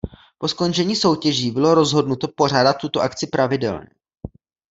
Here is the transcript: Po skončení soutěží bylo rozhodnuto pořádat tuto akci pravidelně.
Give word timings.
Po 0.37 0.47
skončení 0.47 0.95
soutěží 0.95 1.51
bylo 1.51 1.73
rozhodnuto 1.75 2.27
pořádat 2.27 2.73
tuto 2.73 3.01
akci 3.01 3.27
pravidelně. 3.27 3.89